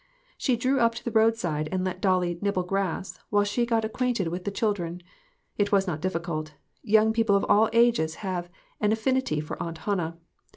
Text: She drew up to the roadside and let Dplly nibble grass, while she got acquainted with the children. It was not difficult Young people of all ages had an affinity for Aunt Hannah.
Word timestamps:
She 0.35 0.55
drew 0.57 0.79
up 0.79 0.95
to 0.95 1.05
the 1.05 1.11
roadside 1.11 1.69
and 1.71 1.83
let 1.83 2.01
Dplly 2.01 2.41
nibble 2.41 2.63
grass, 2.63 3.19
while 3.29 3.43
she 3.43 3.67
got 3.67 3.85
acquainted 3.85 4.29
with 4.29 4.45
the 4.45 4.49
children. 4.49 5.03
It 5.59 5.71
was 5.71 5.85
not 5.85 6.01
difficult 6.01 6.55
Young 6.81 7.13
people 7.13 7.35
of 7.35 7.45
all 7.47 7.69
ages 7.71 8.15
had 8.25 8.49
an 8.79 8.91
affinity 8.93 9.39
for 9.39 9.61
Aunt 9.61 9.77
Hannah. 9.77 10.17